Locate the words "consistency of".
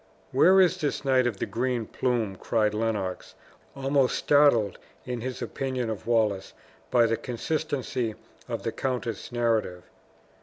7.17-8.63